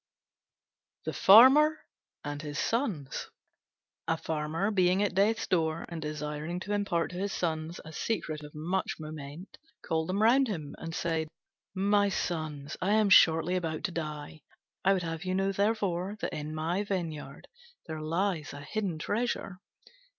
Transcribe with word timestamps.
THE 1.05 1.13
FARMER 1.13 1.77
AND 2.23 2.41
HIS 2.41 2.57
SONS 2.57 3.29
A 4.07 4.17
Farmer, 4.17 4.71
being 4.71 5.03
at 5.03 5.13
death's 5.13 5.45
door, 5.45 5.85
and 5.89 6.01
desiring 6.01 6.59
to 6.61 6.73
impart 6.73 7.11
to 7.11 7.19
his 7.19 7.31
Sons 7.31 7.79
a 7.85 7.93
secret 7.93 8.41
of 8.43 8.55
much 8.55 8.95
moment, 8.99 9.59
called 9.85 10.09
them 10.09 10.23
round 10.23 10.47
him 10.47 10.73
and 10.79 10.95
said, 10.95 11.27
"My 11.75 12.09
sons, 12.09 12.75
I 12.81 12.93
am 12.93 13.11
shortly 13.11 13.55
about 13.55 13.83
to 13.83 13.91
die; 13.91 14.41
I 14.83 14.93
would 14.93 15.03
have 15.03 15.23
you 15.23 15.35
know, 15.35 15.51
therefore, 15.51 16.17
that 16.21 16.33
in 16.33 16.55
my 16.55 16.83
vineyard 16.83 17.47
there 17.85 18.01
lies 18.01 18.53
a 18.53 18.61
hidden 18.61 18.97
treasure. 18.97 19.59